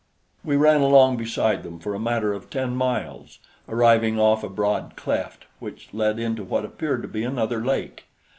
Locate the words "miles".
2.75-3.37